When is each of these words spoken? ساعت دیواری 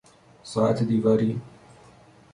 ساعت 0.43 0.83
دیواری 0.83 1.41